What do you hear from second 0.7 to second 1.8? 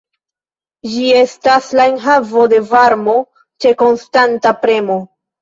Ĝi estas